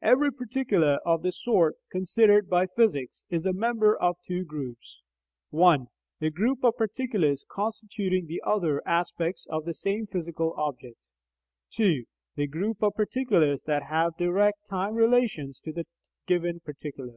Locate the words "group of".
6.30-6.76, 12.46-12.94